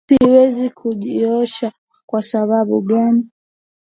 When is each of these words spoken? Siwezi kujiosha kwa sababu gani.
Siwezi 0.09 0.69
kujiosha 0.69 1.71
kwa 2.05 2.21
sababu 2.21 2.81
gani. 2.81 3.27